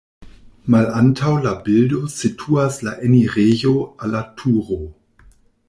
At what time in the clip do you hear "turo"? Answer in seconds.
4.41-4.83